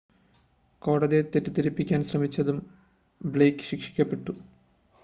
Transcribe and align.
കോടതിയെ 0.81 1.21
തെറ്റിദ്ധരിപ്പിക്കാൻ 1.21 2.03
ശ്രമിച്ചതിനും 2.03 2.65
ബ്ലെയ്ക്ക് 3.21 3.63
ശിക്ഷിക്കപ്പെട്ടു 3.63 4.35